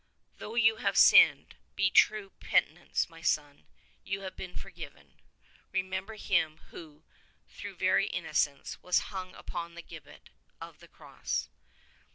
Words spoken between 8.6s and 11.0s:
was hung upon the gibbet of the